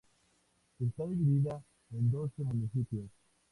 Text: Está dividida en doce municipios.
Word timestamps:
Está 0.79 1.05
dividida 1.05 1.63
en 1.91 2.09
doce 2.09 2.41
municipios. 2.43 3.05